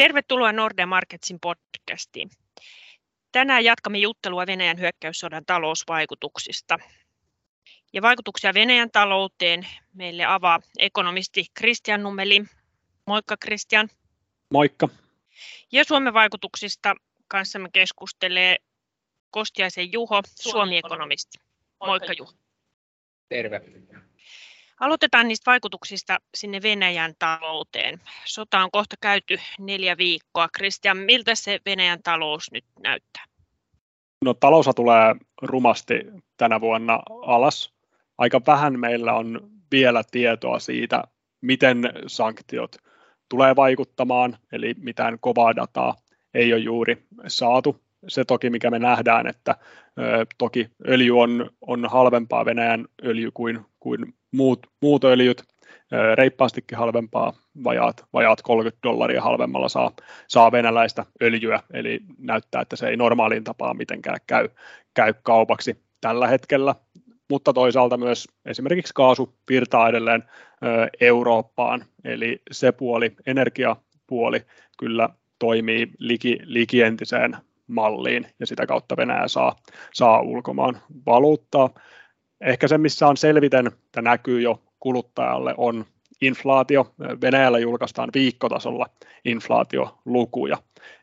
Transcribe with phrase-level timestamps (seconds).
[0.00, 2.30] Tervetuloa Nordea Marketsin podcastiin.
[3.32, 6.78] Tänään jatkamme juttelua Venäjän hyökkäyssodan talousvaikutuksista.
[7.92, 12.44] Ja vaikutuksia Venäjän talouteen meille avaa ekonomisti Christian Nummeli.
[13.06, 13.88] Moikka Christian.
[14.50, 14.88] Moikka.
[15.72, 16.94] Ja Suomen vaikutuksista
[17.28, 18.56] kanssamme keskustelee
[19.30, 21.38] Kostiaisen Juho, Suomi-ekonomisti.
[21.86, 22.32] Moikka Juho.
[23.28, 23.60] Terve.
[24.80, 28.00] Aloitetaan niistä vaikutuksista sinne Venäjän talouteen.
[28.24, 30.48] Sota on kohta käyty neljä viikkoa.
[30.52, 33.24] Kristian, miltä se Venäjän talous nyt näyttää?
[34.24, 35.94] No talous tulee rumasti
[36.36, 37.74] tänä vuonna alas.
[38.18, 41.04] Aika vähän meillä on vielä tietoa siitä,
[41.40, 42.76] miten sanktiot
[43.28, 45.94] tulee vaikuttamaan, eli mitään kovaa dataa
[46.34, 47.80] ei ole juuri saatu.
[48.08, 49.56] Se toki, mikä me nähdään, että
[50.38, 55.42] toki öljy on, on halvempaa Venäjän öljy kuin, kuin muut, muut öljyt,
[56.14, 57.32] reippaastikin halvempaa,
[57.64, 59.92] vajaat, vajaat 30 dollaria halvemmalla saa,
[60.28, 64.48] saa venäläistä öljyä, eli näyttää, että se ei normaaliin tapaan mitenkään käy,
[64.94, 66.74] käy kaupaksi tällä hetkellä,
[67.30, 70.24] mutta toisaalta myös esimerkiksi kaasu virtaa edelleen
[71.00, 74.42] Eurooppaan, eli se puoli, energiapuoli
[74.78, 77.36] kyllä toimii liki, likientiseen
[77.70, 79.56] malliin ja sitä kautta Venäjä saa,
[79.94, 81.70] saa ulkomaan valuuttaa.
[82.40, 85.84] Ehkä se, missä on selviten, että näkyy jo kuluttajalle, on
[86.20, 86.94] inflaatio.
[87.20, 88.86] Venäjällä julkaistaan viikkotasolla
[89.24, 90.58] inflaatiolukuja.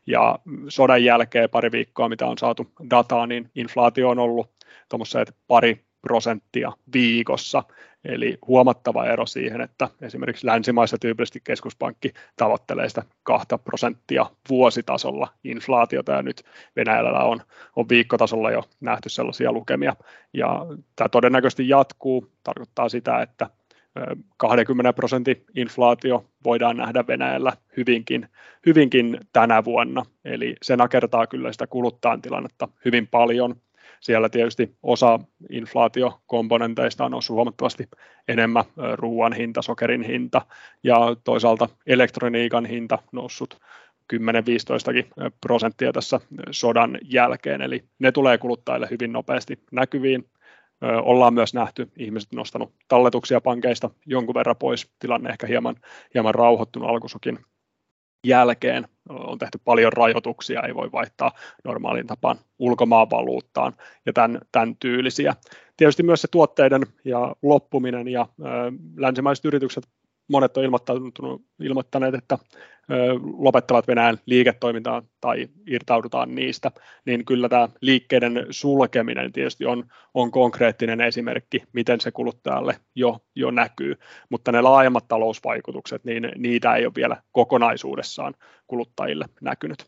[0.06, 0.38] Ja
[0.68, 4.50] sodan jälkeen pari viikkoa, mitä on saatu dataa, niin inflaatio on ollut
[5.48, 7.62] pari prosenttia viikossa.
[8.04, 16.12] Eli huomattava ero siihen, että esimerkiksi länsimaissa tyypillisesti keskuspankki tavoittelee sitä 2 prosenttia vuositasolla inflaatiota,
[16.12, 16.42] ja nyt
[16.76, 17.40] Venäjällä on,
[17.76, 19.96] on viikkotasolla jo nähty sellaisia lukemia.
[20.32, 23.50] Ja tämä todennäköisesti jatkuu, tarkoittaa sitä, että
[24.36, 28.28] 20 prosentin inflaatio voidaan nähdä Venäjällä hyvinkin,
[28.66, 33.56] hyvinkin tänä vuonna, eli se nakertaa kyllä sitä kuluttajan tilannetta hyvin paljon.
[34.00, 37.88] Siellä tietysti osa inflaatiokomponenteista on noussut huomattavasti
[38.28, 40.42] enemmän ruoan hinta, sokerin hinta
[40.84, 43.58] ja toisaalta elektroniikan hinta noussut
[44.14, 44.16] 10-15
[45.40, 50.28] prosenttia tässä sodan jälkeen, eli ne tulee kuluttajille hyvin nopeasti näkyviin.
[51.02, 55.76] Ollaan myös nähty ihmiset nostanut talletuksia pankeista jonkun verran pois, tilanne ehkä hieman,
[56.14, 57.38] hieman rauhoittunut alkusokin
[58.24, 61.32] jälkeen on tehty paljon rajoituksia, ei voi vaihtaa
[61.64, 63.72] normaalin tapaan ulkomaanvaluuttaan
[64.06, 65.34] ja tämän, tämän tyylisiä.
[65.76, 68.44] Tietysti myös se tuotteiden ja loppuminen ja ö,
[68.96, 69.88] länsimaiset yritykset
[70.28, 70.64] monet on
[71.60, 72.38] ilmoittaneet, että
[73.38, 76.70] lopettavat Venäjän liiketoimintaa tai irtaudutaan niistä,
[77.04, 79.84] niin kyllä tämä liikkeiden sulkeminen tietysti on,
[80.14, 83.94] on konkreettinen esimerkki, miten se kuluttajalle jo, jo näkyy,
[84.28, 88.34] mutta ne laajemmat talousvaikutukset, niin niitä ei ole vielä kokonaisuudessaan
[88.66, 89.86] kuluttajille näkynyt.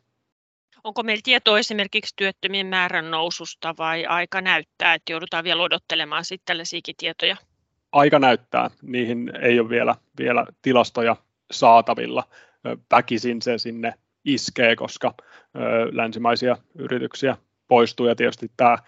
[0.85, 6.47] Onko meillä tietoa esimerkiksi työttömien määrän noususta vai aika näyttää, että joudutaan vielä odottelemaan sitten
[6.47, 7.37] tällaisiakin tietoja?
[7.93, 11.17] Aika näyttää, niihin ei ole vielä, vielä tilastoja
[11.51, 12.25] saatavilla.
[12.91, 15.15] Väkisin se sinne iskee, koska
[15.93, 17.37] länsimaisia yrityksiä
[17.69, 18.79] poistuu ja tietysti tämä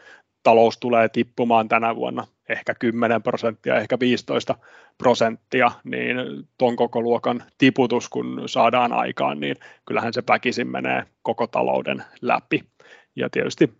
[0.42, 4.54] talous tulee tippumaan tänä vuonna ehkä 10 prosenttia, ehkä 15
[4.98, 6.16] prosenttia, niin
[6.58, 12.64] tuon koko luokan tiputus, kun saadaan aikaan, niin kyllähän se väkisin menee koko talouden läpi.
[13.16, 13.74] Ja tietysti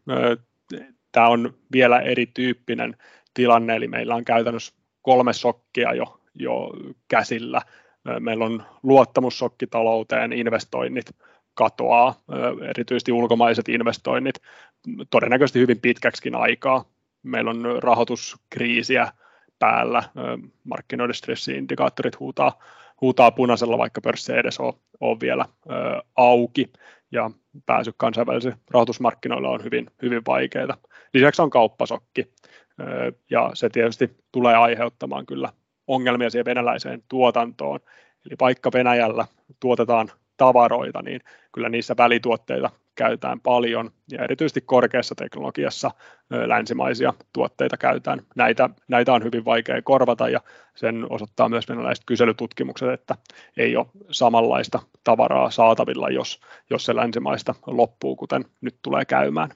[1.13, 2.97] tämä on vielä erityyppinen
[3.35, 6.71] tilanne, eli meillä on käytännössä kolme sokkia jo, jo
[7.09, 7.63] käsillä.
[8.21, 11.17] Meillä on luottamussokki talouteen, investoinnit
[11.55, 12.15] katoaa,
[12.71, 14.35] erityisesti ulkomaiset investoinnit,
[15.11, 16.85] todennäköisesti hyvin pitkäksikin aikaa.
[17.23, 19.13] Meillä on rahoituskriisiä
[19.59, 20.03] päällä,
[20.65, 22.59] markkinoiden stressiindikaattorit huutaa,
[23.03, 25.45] huutaa punaisella, vaikka pörssi ei edes ole, ole vielä
[26.17, 26.73] auki,
[27.13, 27.31] ja
[27.67, 30.77] pääsy kansainvälisille rahoitusmarkkinoille on hyvin, hyvin vaikeaa.
[31.15, 32.33] Lisäksi on kauppasokki,
[33.31, 35.53] ja se tietysti tulee aiheuttamaan kyllä
[35.87, 37.81] ongelmia siihen venäläiseen tuotantoon.
[38.27, 39.27] Eli vaikka Venäjällä
[39.61, 41.21] tuotetaan tavaroita, niin
[41.53, 45.91] kyllä niissä välituotteita käytetään paljon ja erityisesti korkeassa teknologiassa
[46.31, 48.23] länsimaisia tuotteita käytetään.
[48.37, 50.41] Näitä, näitä on hyvin vaikea korvata ja
[50.75, 53.17] sen osoittaa myös venäläiset kyselytutkimukset, että
[53.57, 56.41] ei ole samanlaista tavaraa saatavilla, jos,
[56.71, 59.51] jos se länsimaista loppuu, kuten nyt tulee käymään.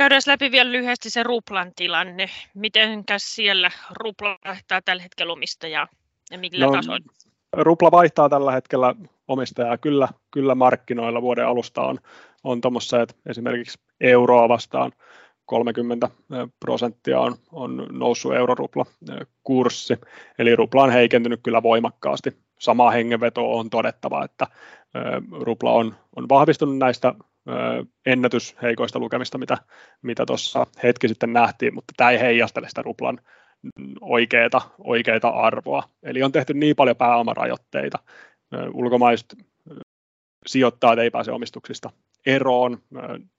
[0.00, 2.30] Käydään läpi vielä lyhyesti se ruplan tilanne.
[2.54, 5.88] Miten siellä rupla vaihtaa tällä hetkellä omistajaa
[6.30, 7.12] ja millä no, tasoilla?
[7.52, 8.94] Rupla vaihtaa tällä hetkellä
[9.30, 11.22] omistajaa kyllä, kyllä markkinoilla.
[11.22, 11.98] Vuoden alusta on,
[12.44, 14.92] on tuommoissa, että esimerkiksi euroa vastaan
[15.46, 16.10] 30
[16.60, 18.86] prosenttia on, on noussut eurorupla
[19.42, 19.94] kurssi,
[20.38, 24.46] eli rupla on heikentynyt kyllä voimakkaasti sama hengenveto on todettava, että
[25.40, 27.14] rupla on, on vahvistunut näistä
[28.06, 29.58] ennätysheikoista lukemista, mitä,
[30.02, 30.24] mitä
[30.82, 33.20] hetki sitten nähtiin, mutta tämä ei heijastele sitä ruplan
[34.00, 35.82] oikeita, oikeita arvoa.
[36.02, 37.98] Eli on tehty niin paljon pääomarajoitteita.
[38.74, 39.36] Ulkomaiset
[40.46, 41.90] sijoittajat ei pääse omistuksista
[42.26, 42.78] eroon.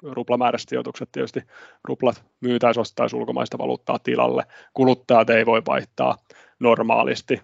[0.04, 1.42] Ruplamääräiset sijoitukset tietysti
[1.84, 4.44] ruplat myytäisi ostaisi ulkomaista valuuttaa tilalle.
[4.74, 6.18] Kuluttajat ei voi vaihtaa
[6.60, 7.42] normaalisti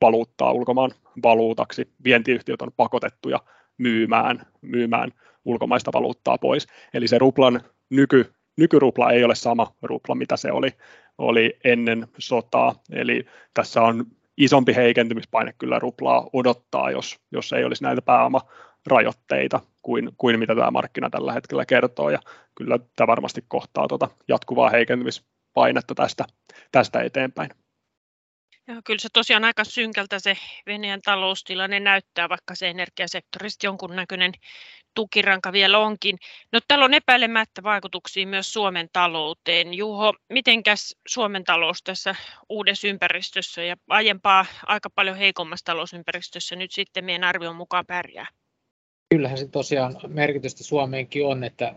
[0.00, 0.90] valuuttaa ulkomaan
[1.22, 1.88] valuutaksi.
[2.04, 3.40] Vientiyhtiöt on pakotettuja
[3.78, 5.12] myymään, myymään
[5.44, 6.66] ulkomaista valuuttaa pois.
[6.94, 7.60] Eli se ruplan
[7.90, 10.70] nyky, nykyrupla ei ole sama rupla, mitä se oli,
[11.18, 12.74] oli ennen sotaa.
[12.92, 14.06] Eli tässä on
[14.36, 20.70] isompi heikentymispaine kyllä ruplaa odottaa, jos, jos ei olisi näitä pääomarajoitteita kuin, kuin mitä tämä
[20.70, 22.10] markkina tällä hetkellä kertoo.
[22.10, 22.18] Ja
[22.54, 26.24] kyllä tämä varmasti kohtaa tuota jatkuvaa heikentymispainetta tästä,
[26.72, 27.50] tästä eteenpäin.
[28.68, 30.36] Ja kyllä se tosiaan aika synkältä se
[30.66, 34.32] Venäjän taloustilanne näyttää, vaikka se energiasektorista jonkunnäköinen
[34.94, 36.18] tukiranka vielä onkin.
[36.52, 39.74] No, täällä on epäilemättä vaikutuksia myös Suomen talouteen.
[39.74, 42.14] Juho, mitenkäs Suomen talous tässä
[42.48, 48.26] uudessa ympäristössä ja aiempaa aika paljon heikommassa talousympäristössä nyt sitten meidän arvion mukaan pärjää?
[49.14, 51.74] Kyllähän se tosiaan merkitystä Suomeenkin on, että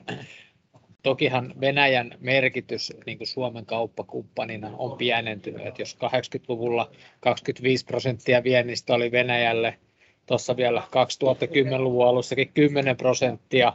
[1.05, 5.67] Tokihan Venäjän merkitys niin kuin Suomen kauppakumppanina on pienentynyt.
[5.67, 9.77] Että jos 80-luvulla 25 prosenttia viennistä oli Venäjälle,
[10.25, 13.73] tuossa vielä 2010-luvun alussakin 10 prosenttia,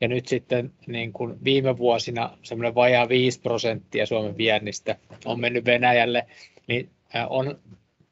[0.00, 5.64] ja nyt sitten niin kuin viime vuosina semmoinen vajaa 5 prosenttia Suomen viennistä on mennyt
[5.64, 6.26] Venäjälle,
[6.66, 6.90] niin
[7.28, 7.58] on,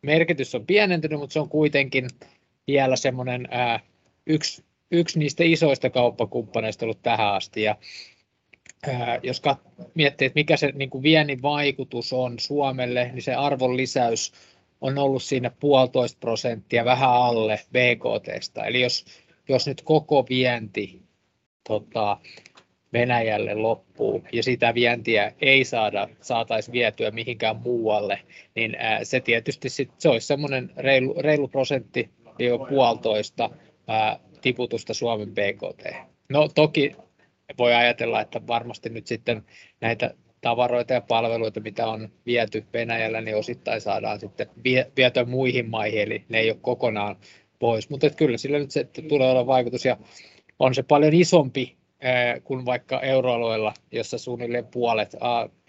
[0.02, 2.08] merkitys on pienentynyt, mutta se on kuitenkin
[2.66, 3.80] vielä semmoinen ää,
[4.26, 7.62] yksi, yksi niistä isoista kauppakumppaneista ollut tähän asti.
[7.62, 7.76] Ja
[9.22, 9.42] jos
[9.94, 14.32] miettii, että mikä se niin kuin viennin vaikutus on Suomelle, niin se arvon lisäys
[14.80, 18.64] on ollut siinä puolitoista prosenttia, vähän alle BKTstä.
[18.64, 19.04] Eli jos,
[19.48, 21.02] jos nyt koko vienti
[21.68, 22.16] tota,
[22.92, 28.20] Venäjälle loppuu ja sitä vientiä ei saada, saataisi vietyä mihinkään muualle,
[28.54, 32.10] niin ää, se tietysti sit, se olisi semmoinen reilu, reilu prosentti
[32.68, 33.50] puolitoista
[33.88, 35.96] ää, tiputusta Suomen BKT.
[36.28, 36.96] No toki
[37.58, 39.42] voi ajatella, että varmasti nyt sitten
[39.80, 44.46] näitä tavaroita ja palveluita, mitä on viety Venäjällä, niin osittain saadaan sitten
[44.96, 47.16] vietyä muihin maihin, eli ne ei ole kokonaan
[47.58, 47.90] pois.
[47.90, 49.96] Mutta kyllä sillä nyt se tulee olla vaikutus, ja
[50.58, 51.76] on se paljon isompi
[52.44, 55.16] kuin vaikka euroalueella, jossa suunnilleen puolet,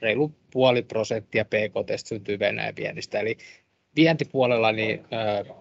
[0.02, 3.20] reilu puoli prosenttia PKT syntyy Venäjän viennistä.
[3.20, 3.38] Eli
[3.96, 5.06] vientipuolella niin,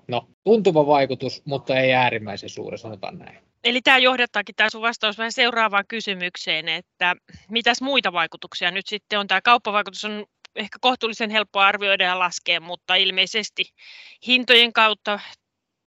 [0.08, 3.47] no, tuntuva vaikutus, mutta ei äärimmäisen suuri, sanotaan näin.
[3.64, 7.16] Eli tämä johdattaakin tämä sun vastaus vähän seuraavaan kysymykseen, että
[7.50, 9.26] mitäs muita vaikutuksia nyt sitten on?
[9.26, 10.26] Tämä kauppavaikutus on
[10.56, 13.64] ehkä kohtuullisen helppo arvioida ja laskea, mutta ilmeisesti
[14.26, 15.20] hintojen kautta,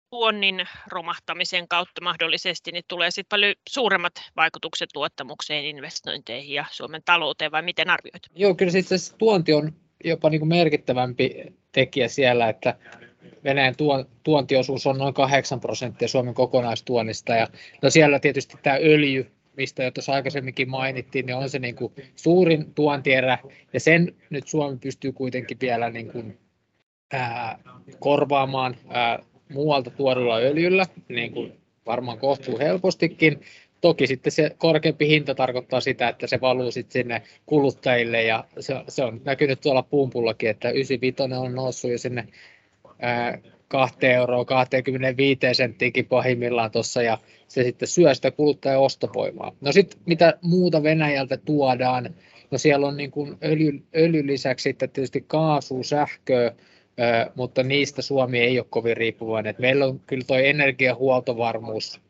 [0.10, 7.52] tuonnin romahtamisen kautta mahdollisesti, niin tulee sitten paljon suuremmat vaikutukset tuottamukseen, investointeihin ja Suomen talouteen,
[7.52, 8.24] vai miten arvioit?
[8.36, 9.74] Joo, kyllä itse asiassa tuonti on
[10.04, 11.36] jopa niin kuin merkittävämpi
[11.72, 12.76] tekijä siellä, että
[13.44, 13.76] Venäjän
[14.24, 17.36] tuontiosuus on noin 8 prosenttia Suomen kokonaistuonnista.
[17.36, 17.48] Ja
[17.82, 21.94] no siellä tietysti tämä öljy, mistä jo tuossa aikaisemminkin mainittiin, niin on se niin kuin
[22.16, 23.38] suurin tuontierä,
[23.74, 26.38] ja sen nyt Suomi pystyy kuitenkin vielä niin kuin,
[27.14, 27.60] ää,
[28.00, 29.20] korvaamaan ää,
[29.54, 31.54] muualta tuodulla öljyllä, niin kuin
[31.86, 33.42] varmaan kohtuu helpostikin.
[33.82, 38.76] Toki sitten se korkeampi hinta tarkoittaa sitä, että se valuu sitten sinne kuluttajille ja se,
[38.88, 42.28] se on näkynyt tuolla pumpullakin, että 95 on noussut jo sinne
[43.68, 47.18] 2 euroa 25 senttiäkin pahimmillaan tuossa ja
[47.48, 49.52] se sitten syö sitä kuluttajan ostovoimaa.
[49.62, 52.16] No sitten mitä muuta Venäjältä tuodaan,
[52.52, 56.52] no siellä on niin kuin öljy, öljy lisäksi sitten tietysti kaasu, sähköä,
[57.36, 59.56] mutta niistä Suomi ei ole kovin riippuvainen.
[59.60, 62.02] Meillä on kyllä tuo energiahuoltovarmuus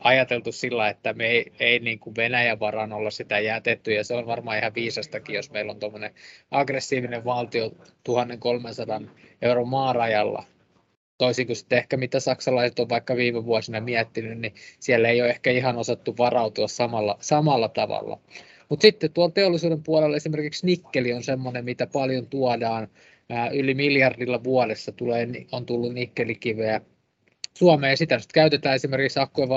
[0.00, 4.14] ajateltu sillä, että me ei, ei niin kuin Venäjän varaan olla sitä jätetty, ja se
[4.14, 6.14] on varmaan ihan viisastakin, jos meillä on tuommoinen
[6.50, 7.72] aggressiivinen valtio
[8.04, 9.00] 1300
[9.42, 10.44] euron maarajalla,
[11.18, 15.30] toisin kuin sitten ehkä mitä saksalaiset on vaikka viime vuosina miettinyt, niin siellä ei ole
[15.30, 18.20] ehkä ihan osattu varautua samalla, samalla tavalla.
[18.68, 22.88] Mutta sitten tuolla teollisuuden puolella esimerkiksi nikkeli on semmoinen, mitä paljon tuodaan,
[23.52, 26.80] yli miljardilla vuodessa tulee, on tullut nikkelikiveä
[27.58, 27.96] Suomeen.
[27.96, 29.48] Sitä sitten käytetään esimerkiksi akkujen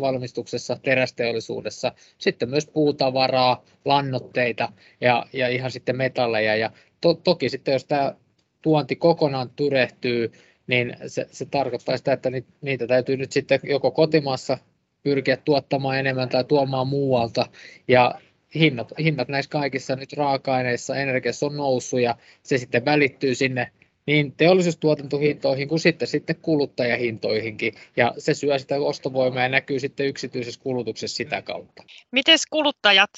[0.00, 6.56] valmistuksessa, terästeollisuudessa, sitten myös puutavaraa, lannoitteita ja, ja ihan sitten metalleja.
[6.56, 8.14] Ja to, toki sitten jos tämä
[8.62, 10.32] tuonti kokonaan tyrehtyy,
[10.66, 14.58] niin se, se tarkoittaa sitä, että niitä täytyy nyt sitten joko kotimaassa
[15.02, 17.46] pyrkiä tuottamaan enemmän tai tuomaan muualta.
[17.88, 18.14] Ja
[18.54, 23.70] hinnat, hinnat näissä kaikissa nyt raaka-aineissa, energiassa on noussut ja se sitten välittyy sinne
[24.06, 30.60] niin teollisuustuotantohintoihin kuin sitten, sitten kuluttajahintoihinkin, ja se syö sitä ostovoimaa ja näkyy sitten yksityisessä
[30.60, 31.82] kulutuksessa sitä kautta.
[32.12, 33.10] Miten kuluttajat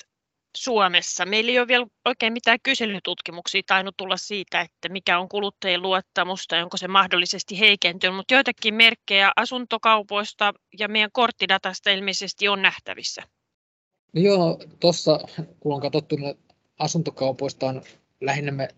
[0.57, 1.27] Suomessa.
[1.27, 6.47] Meillä ei ole vielä oikein mitään kyselytutkimuksia tainnut tulla siitä, että mikä on kuluttajien luottamus
[6.47, 13.23] tai onko se mahdollisesti heikentynyt, mutta joitakin merkkejä asuntokaupoista ja meidän korttidatasta ilmeisesti on nähtävissä.
[14.13, 15.21] No joo, tuossa
[15.61, 16.17] kun on katsottu
[16.79, 17.83] asuntokaupoista on
[18.21, 18.69] lähinnä me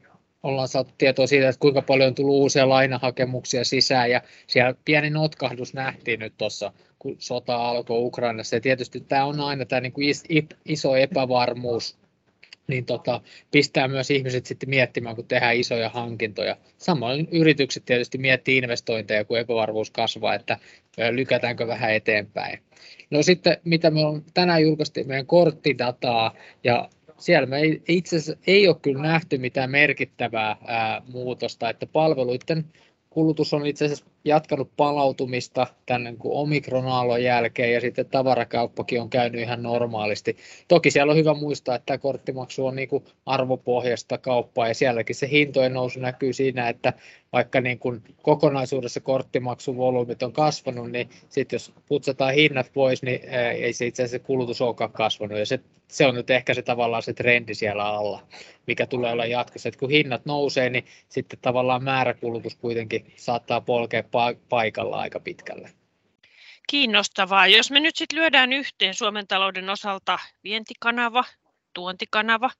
[0.43, 5.11] ollaan saatu tietoa siitä, että kuinka paljon on tullut uusia lainahakemuksia sisään ja siellä pieni
[5.11, 9.93] notkahdus nähtiin nyt tuossa, kun sota alkoi Ukrainassa ja tietysti tämä on aina tämä niin
[9.93, 10.07] kuin
[10.65, 11.99] iso epävarmuus,
[12.67, 13.21] niin tota,
[13.51, 16.57] pistää myös ihmiset sitten miettimään, kun tehdään isoja hankintoja.
[16.79, 20.59] Samoin yritykset tietysti miettii investointeja, kun epävarmuus kasvaa, että
[21.11, 22.59] lykätäänkö vähän eteenpäin.
[23.11, 26.89] No sitten, mitä me on tänään julkaistiin meidän korttidataa, ja
[27.21, 32.65] siellä me ei, itse asiassa ei ole kyllä nähty mitään merkittävää ää, muutosta, että palveluiden
[33.11, 39.41] kulutus on itse asiassa jatkanut palautumista tänne kuin omikronaallon jälkeen ja sitten tavarakauppakin on käynyt
[39.41, 40.37] ihan normaalisti.
[40.69, 45.17] Toki siellä on hyvä muistaa, että tämä korttimaksu on niin kuin arvopohjasta kauppaa ja sielläkin
[45.17, 46.93] se hintojen nousu näkyy siinä, että
[47.33, 53.21] vaikka niin kuin kokonaisuudessa korttimaksuvolyymit on kasvanut, niin sitten jos putsataan hinnat pois, niin
[53.59, 57.03] ei se itse asiassa kulutus olekaan kasvanut ja se, se on nyt ehkä se tavallaan
[57.03, 58.23] se trendi siellä alla,
[58.67, 64.03] mikä tulee olla jatkossa, että kun hinnat nousee, niin sitten tavallaan määräkulutus kuitenkin saattaa polkea
[64.49, 65.71] paikalla aika pitkälle.
[66.69, 67.47] Kiinnostavaa.
[67.47, 71.25] Jos me nyt sitten lyödään yhteen Suomen talouden osalta vientikanava,
[71.75, 72.51] tuontikanava,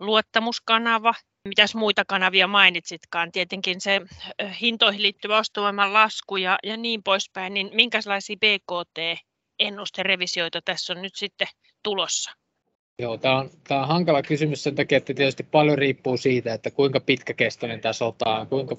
[0.00, 1.14] luottamuskanava,
[1.48, 4.00] mitäs muita kanavia mainitsitkaan, tietenkin se
[4.60, 11.48] hintoihin liittyvä ostovoiman lasku ja, ja niin poispäin, niin minkälaisia BKT-ennusterevisioita tässä on nyt sitten
[11.82, 12.30] tulossa?
[12.98, 16.70] Joo, tämä on, tämä on hankala kysymys sen takia, että tietysti paljon riippuu siitä, että
[16.70, 18.76] kuinka pitkäkestoinen tämä sota on, kuinka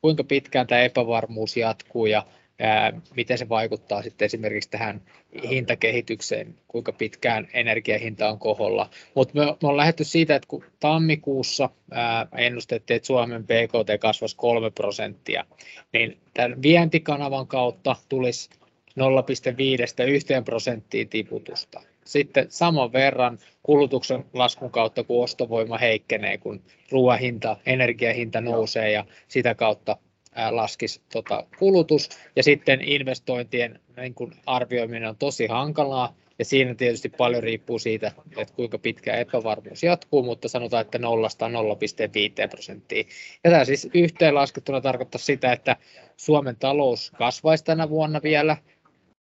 [0.00, 2.26] kuinka pitkään tämä epävarmuus jatkuu ja
[2.58, 5.02] ää, miten se vaikuttaa sitten esimerkiksi tähän
[5.48, 8.90] hintakehitykseen, kuinka pitkään energiahinta on koholla.
[9.14, 14.36] Mutta me, me on lähdetty siitä, että kun tammikuussa ää, ennustettiin, että Suomen BKT kasvaisi
[14.36, 15.44] 3 prosenttia,
[15.92, 18.50] niin tämän vientikanavan kautta tulisi
[19.00, 21.82] 0,5-1 prosenttia tiputusta.
[22.06, 29.04] Sitten saman verran kulutuksen laskun kautta, kun ostovoima heikkenee, kun ruoan hinta, energiahinta nousee ja
[29.28, 29.96] sitä kautta
[30.50, 32.08] laskisi tota kulutus.
[32.36, 38.12] Ja sitten investointien niin kun arvioiminen on tosi hankalaa, ja siinä tietysti paljon riippuu siitä,
[38.36, 41.02] että kuinka pitkä epävarmuus jatkuu, mutta sanotaan, että 0-0,5
[42.50, 43.04] prosenttia.
[43.44, 45.76] Ja tämä siis yhteenlaskettuna tarkoittaa sitä, että
[46.16, 48.56] Suomen talous kasvaisi tänä vuonna vielä,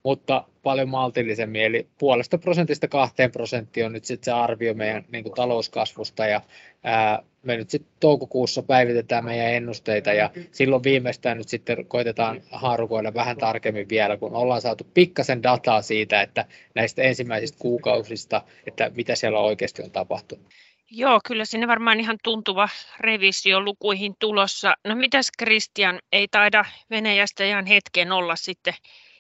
[0.05, 5.23] mutta paljon maltillisemmin, eli puolesta prosentista kahteen prosenttiin on nyt sitten se arvio meidän niin
[5.23, 6.41] kuin talouskasvusta, ja
[6.83, 13.13] ää, me nyt sitten toukokuussa päivitetään meidän ennusteita, ja silloin viimeistään nyt sitten koitetaan haarukoida
[13.13, 16.45] vähän tarkemmin vielä, kun ollaan saatu pikkasen dataa siitä, että
[16.75, 20.45] näistä ensimmäisistä kuukausista, että mitä siellä oikeasti on tapahtunut.
[20.91, 22.69] Joo, kyllä sinne varmaan ihan tuntuva
[22.99, 24.73] revisio lukuihin tulossa.
[24.87, 28.73] No mitäs Kristian, ei taida Venäjästä ihan hetken olla sitten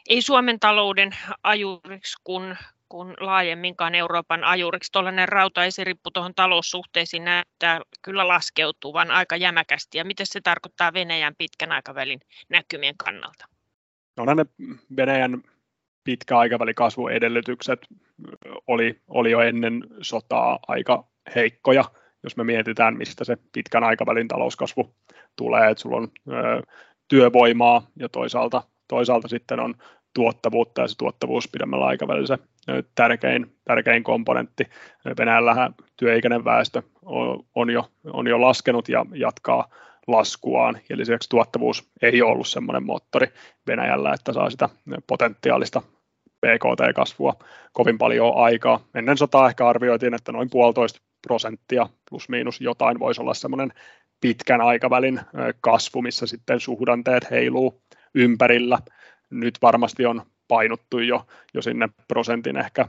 [0.09, 1.11] ei Suomen talouden
[1.43, 2.57] ajuriksi kuin,
[2.89, 4.91] kuin laajemminkaan Euroopan ajuriksi.
[4.91, 9.97] Tuollainen rautaisirippu tuohon taloussuhteisiin näyttää kyllä laskeutuvan aika jämäkästi.
[9.97, 12.19] Ja miten se tarkoittaa Venäjän pitkän aikavälin
[12.49, 13.45] näkymien kannalta?
[14.17, 14.45] No ne
[14.95, 15.43] Venäjän
[16.03, 17.87] pitkä aikavälin kasvuedellytykset
[18.67, 21.83] oli, oli jo ennen sotaa aika heikkoja,
[22.23, 24.95] jos me mietitään, mistä se pitkän aikavälin talouskasvu
[25.35, 26.61] tulee, että sulla on ö,
[27.07, 29.75] työvoimaa ja toisaalta toisaalta sitten on
[30.13, 32.37] tuottavuutta ja se tuottavuus pidemmällä aikavälillä se
[32.95, 34.63] tärkein, tärkein komponentti.
[35.17, 36.81] Venäjällähän työikäinen väestö
[37.55, 39.69] on jo, on jo laskenut ja jatkaa
[40.07, 43.27] laskuaan ja lisäksi tuottavuus ei ole ollut semmoinen moottori
[43.67, 44.69] Venäjällä, että saa sitä
[45.07, 45.81] potentiaalista
[46.41, 47.35] PKT-kasvua
[47.73, 48.79] kovin paljon aikaa.
[48.95, 53.73] Ennen sotaa ehkä arvioitiin, että noin puolitoista prosenttia plus miinus jotain voisi olla semmoinen
[54.21, 55.21] pitkän aikavälin
[55.61, 57.81] kasvu, missä sitten suhdanteet heiluu
[58.15, 58.77] ympärillä.
[59.29, 62.87] Nyt varmasti on painuttu jo, jo sinne prosentin ehkä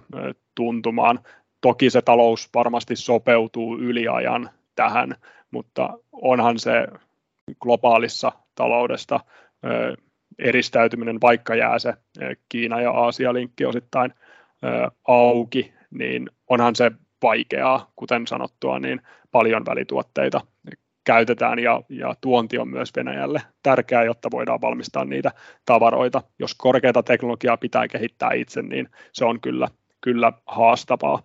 [0.54, 1.21] tuntumaan.
[1.61, 5.14] Toki se talous varmasti sopeutuu yliajan tähän,
[5.50, 6.87] mutta onhan se
[7.61, 9.21] globaalissa taloudesta
[10.38, 11.95] eristäytyminen, vaikka jää se
[12.49, 14.14] Kiina ja Aasia linkki osittain
[15.09, 16.90] auki, niin onhan se
[17.23, 20.40] vaikeaa, kuten sanottua, niin paljon välituotteita
[21.06, 25.32] käytetään ja, ja tuonti on myös Venäjälle tärkeää, jotta voidaan valmistaa niitä
[25.66, 26.22] tavaroita.
[26.38, 29.68] Jos korkeata teknologiaa pitää kehittää itse, niin se on kyllä,
[30.00, 31.22] kyllä haastavaa.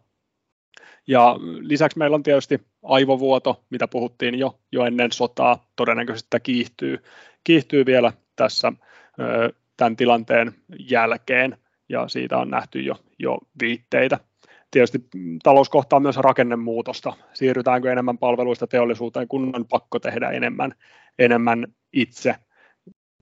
[1.08, 7.04] Ja lisäksi meillä on tietysti aivovuoto, mitä puhuttiin jo, jo ennen sotaa, todennäköisesti kiihtyy,
[7.44, 8.74] kiihtyy vielä tässä
[9.78, 10.54] tämän tilanteen
[10.90, 11.58] jälkeen,
[11.90, 14.20] ja siitä on nähty jo, jo viitteitä.
[14.72, 15.00] Tietysti
[15.44, 17.14] talous kohtaa myös rakennemuutosta.
[17.34, 20.74] Siirrytäänkö enemmän palveluista teollisuuteen, kun on pakko tehdä enemmän,
[21.20, 22.36] enemmän itse.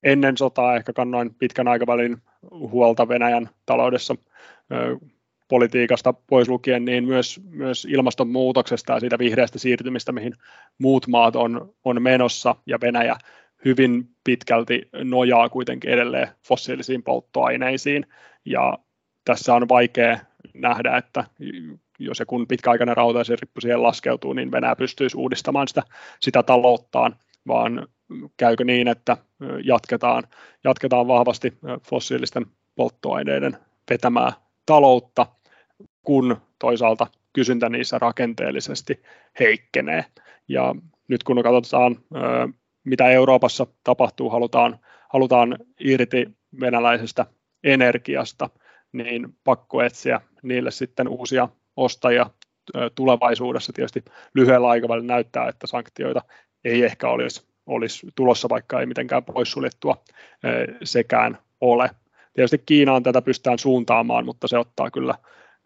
[0.03, 2.17] Ennen sotaa ehkä kannoin pitkän aikavälin
[2.51, 4.15] huolta Venäjän taloudessa
[5.47, 10.33] politiikasta pois lukien, niin myös, myös ilmastonmuutoksesta ja siitä vihreästä siirtymistä, mihin
[10.77, 13.15] muut maat on, on menossa, ja Venäjä
[13.65, 18.05] hyvin pitkälti nojaa kuitenkin edelleen fossiilisiin polttoaineisiin,
[18.45, 18.77] ja
[19.25, 20.19] tässä on vaikea
[20.53, 21.25] nähdä, että
[21.99, 22.95] jos ja kun pitkäaikainen
[23.41, 25.83] rippu siihen laskeutuu, niin Venäjä pystyisi uudistamaan sitä,
[26.19, 27.15] sitä talouttaan,
[27.47, 27.87] vaan
[28.37, 29.17] käykö niin, että
[29.63, 30.23] jatketaan,
[30.63, 33.57] jatketaan vahvasti fossiilisten polttoaineiden
[33.89, 34.33] vetämää
[34.65, 35.25] taloutta,
[36.01, 39.01] kun toisaalta kysyntä niissä rakenteellisesti
[39.39, 40.05] heikkenee.
[40.47, 40.75] Ja
[41.07, 41.97] nyt kun katsotaan,
[42.83, 44.79] mitä Euroopassa tapahtuu, halutaan,
[45.09, 46.25] halutaan irti
[46.59, 47.25] venäläisestä
[47.63, 48.49] energiasta,
[48.91, 52.29] niin pakko etsiä niille sitten uusia ostajia
[52.95, 53.73] tulevaisuudessa.
[53.73, 54.03] Tietysti
[54.33, 56.21] lyhyellä aikavälillä näyttää, että sanktioita
[56.63, 60.03] ei ehkä olisi, olisi tulossa, vaikka ei mitenkään poissuljettua
[60.83, 61.89] sekään ole.
[62.33, 65.15] Tietysti Kiinaan tätä pystytään suuntaamaan, mutta se ottaa kyllä,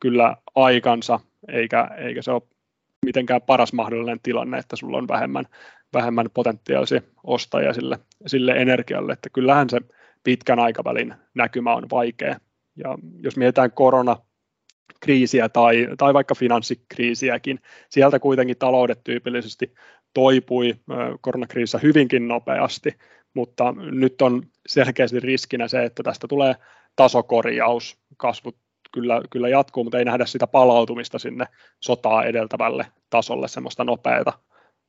[0.01, 2.41] kyllä aikansa, eikä, eikä se ole
[3.05, 5.45] mitenkään paras mahdollinen tilanne, että sulla on vähemmän,
[5.93, 9.81] vähemmän potentiaalisia ostajia sille, sille energialle, että kyllähän se
[10.23, 12.39] pitkän aikavälin näkymä on vaikea.
[12.75, 14.17] Ja jos mietitään korona,
[14.99, 17.59] kriisiä tai, tai vaikka finanssikriisiäkin.
[17.89, 19.73] Sieltä kuitenkin taloudet tyypillisesti
[20.13, 20.75] toipui
[21.21, 22.97] koronakriisissä hyvinkin nopeasti,
[23.33, 26.55] mutta nyt on selkeästi riskinä se, että tästä tulee
[26.95, 28.57] tasokorjaus, kasvut
[28.91, 31.45] kyllä, kyllä jatkuu, mutta ei nähdä sitä palautumista sinne
[31.79, 34.33] sotaa edeltävälle tasolle, semmoista nopeata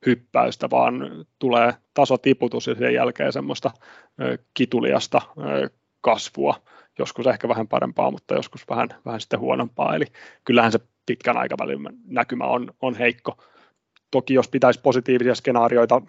[0.05, 3.71] hyppäystä, vaan tulee tasotiputus ja sen jälkeen semmoista
[4.53, 5.21] kituliasta
[6.01, 6.55] kasvua,
[6.99, 10.05] joskus ehkä vähän parempaa, mutta joskus vähän, vähän sitten huonompaa, eli
[10.45, 13.37] kyllähän se pitkän aikavälin näkymä on, on heikko.
[14.11, 16.01] Toki jos pitäisi positiivisia skenaarioita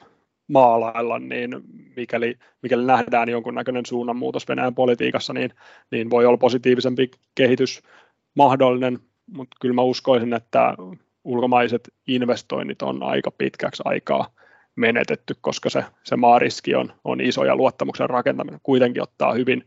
[0.49, 1.51] maalailla, niin
[1.97, 5.51] mikäli, mikäli nähdään jonkunnäköinen suunnanmuutos Venäjän politiikassa, niin,
[5.91, 7.83] niin voi olla positiivisempi kehitys
[8.35, 8.99] mahdollinen,
[9.33, 10.75] mutta kyllä mä uskoisin, että
[11.25, 14.31] ulkomaiset investoinnit on aika pitkäksi aikaa
[14.77, 19.65] menetetty, koska se, se maariski on, on iso ja luottamuksen rakentaminen kuitenkin ottaa hyvin,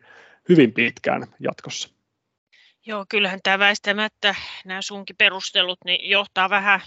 [0.50, 1.90] hyvin pitkään jatkossa.
[2.86, 4.36] Joo, kyllähän tämä väistämättä,
[4.66, 6.82] nämä sunkin perustelut, niin johtaa vähän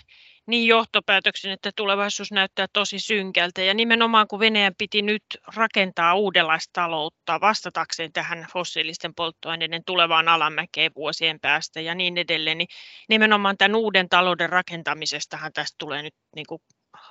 [0.46, 3.62] niin johtopäätöksen, että tulevaisuus näyttää tosi synkältä.
[3.62, 5.22] Ja nimenomaan kun Venäjän piti nyt
[5.56, 12.68] rakentaa uudenlaista taloutta vastatakseen tähän fossiilisten polttoaineiden tulevaan alamäkeen vuosien päästä ja niin edelleen, niin
[13.08, 16.62] nimenomaan tämän uuden talouden rakentamisestahan tästä tulee nyt niin kuin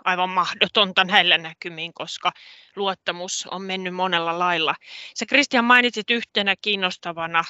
[0.04, 2.32] aivan mahdotonta näillä näkymiin, koska
[2.75, 4.75] luottamus on mennyt monella lailla.
[5.15, 7.43] Sä Kristian mainitsit yhtenä kiinnostavana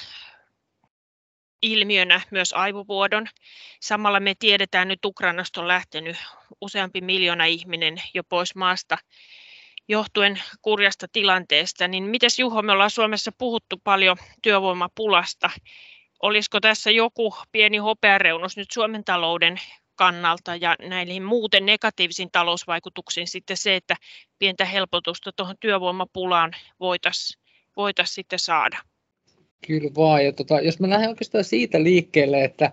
[1.62, 3.28] ilmiönä myös aivovuodon.
[3.80, 6.16] Samalla me tiedetään nyt Ukrainasta on lähtenyt
[6.60, 8.98] useampi miljoona ihminen jo pois maasta
[9.88, 11.88] johtuen kurjasta tilanteesta.
[11.88, 15.50] Niin mites Juho, me ollaan Suomessa puhuttu paljon työvoimapulasta.
[16.22, 19.60] Olisiko tässä joku pieni hopeareunus nyt Suomen talouden
[19.94, 23.96] kannalta ja näihin muuten negatiivisiin talousvaikutuksiin sitten se, että
[24.38, 27.42] pientä helpotusta tuohon työvoimapulaan voitaisiin
[27.76, 28.78] voitais sitten saada?
[29.66, 30.24] Kyllä vaan.
[30.24, 32.72] Ja tota, jos mä lähden oikeastaan siitä liikkeelle, että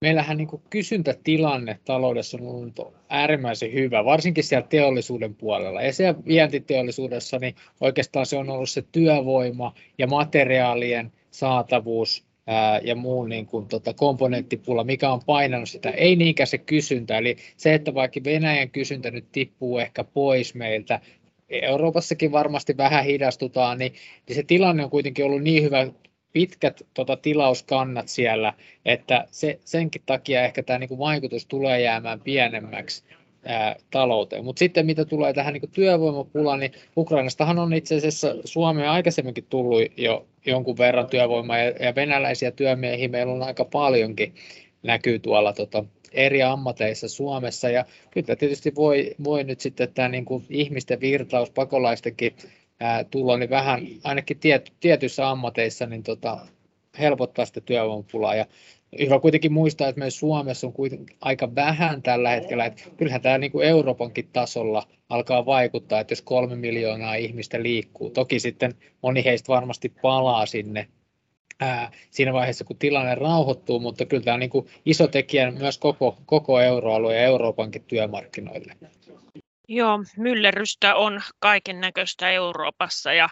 [0.00, 5.82] meillähän niin kysyntätilanne taloudessa on ollut äärimmäisen hyvä, varsinkin siellä teollisuuden puolella.
[5.82, 12.94] Ja siellä vientiteollisuudessa niin oikeastaan se on ollut se työvoima ja materiaalien saatavuus ää, ja
[12.94, 17.18] muu niin kuin, tota, komponenttipula, mikä on painanut sitä, ei niinkään se kysyntä.
[17.18, 21.00] Eli se, että vaikka Venäjän kysyntä nyt tippuu ehkä pois meiltä,
[21.48, 23.92] Euroopassakin varmasti vähän hidastutaan, niin,
[24.28, 25.86] niin se tilanne on kuitenkin ollut niin hyvä,
[26.32, 33.04] pitkät tota, tilauskannat siellä, että se, senkin takia ehkä tämä niin vaikutus tulee jäämään pienemmäksi
[33.90, 34.44] talouteen.
[34.44, 39.82] Mutta sitten mitä tulee tähän niin työvoimapulaan, niin Ukrainastahan on itse asiassa Suomeen aikaisemminkin tullut
[39.96, 44.34] jo jonkun verran työvoimaa ja, ja venäläisiä työmiehiä meillä on aika paljonkin
[44.82, 47.70] näkyy tuolla tota, eri ammateissa Suomessa.
[47.70, 52.36] Ja kyllä tietysti voi, voi nyt sitten tämä niin ihmisten virtaus, pakolaistenkin
[52.80, 56.38] ää, tulo, niin vähän ainakin tiety, tietyissä ammateissa niin tota,
[56.98, 58.34] helpottaa sitä työvoimapulaa.
[58.34, 58.46] Ja
[59.00, 62.64] hyvä kuitenkin muistaa, että meidän Suomessa on kuitenkin aika vähän tällä hetkellä.
[62.64, 68.10] Että kyllähän tämä niin kuin Euroopankin tasolla alkaa vaikuttaa, että jos kolme miljoonaa ihmistä liikkuu.
[68.10, 70.88] Toki sitten moni heistä varmasti palaa sinne
[71.60, 75.78] ää, siinä vaiheessa, kun tilanne rauhoittuu, mutta kyllä tämä on niin kuin iso tekijä myös
[75.78, 78.76] koko, koko euroalue ja Euroopankin työmarkkinoille.
[79.68, 83.28] Joo, myllerrystä on kaiken näköistä Euroopassa ja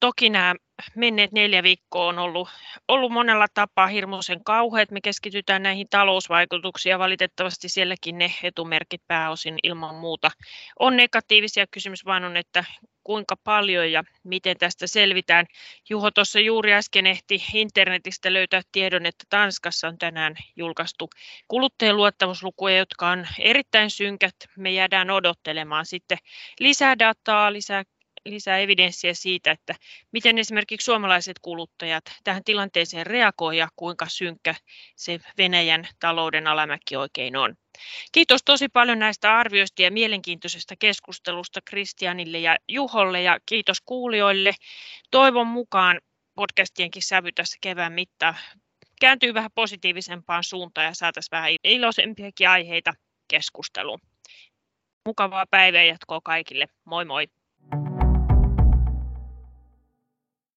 [0.00, 0.54] toki nämä
[0.94, 2.48] menneet neljä viikkoa on ollut,
[2.88, 4.90] ollut monella tapaa hirmuisen kauheat.
[4.90, 10.30] Me keskitytään näihin talousvaikutuksiin ja valitettavasti sielläkin ne etumerkit pääosin ilman muuta
[10.78, 11.66] on negatiivisia.
[11.66, 12.64] Kysymys vain on, että
[13.04, 15.46] kuinka paljon ja miten tästä selvitään.
[15.90, 21.10] Juho tuossa juuri äsken ehti internetistä löytää tiedon, että Tanskassa on tänään julkaistu
[21.48, 24.34] kuluttajien luottamuslukuja, jotka on erittäin synkät.
[24.56, 26.18] Me jäädään odottelemaan sitten
[26.60, 27.84] lisää dataa, lisää
[28.24, 29.74] lisää evidenssiä siitä, että
[30.12, 34.54] miten esimerkiksi suomalaiset kuluttajat tähän tilanteeseen reagoivat ja kuinka synkkä
[34.96, 37.54] se Venäjän talouden alamäki oikein on.
[38.12, 44.54] Kiitos tosi paljon näistä arvioista ja mielenkiintoisesta keskustelusta Kristianille ja Juholle ja kiitos kuulijoille.
[45.10, 46.00] Toivon mukaan
[46.34, 48.34] podcastienkin sävy tässä kevään mittaan
[49.00, 52.92] kääntyy vähän positiivisempaan suuntaan ja saataisiin vähän iloisempiakin aiheita
[53.28, 54.00] keskusteluun.
[55.06, 56.66] Mukavaa päivää jatkoa kaikille.
[56.84, 57.37] Moi moi!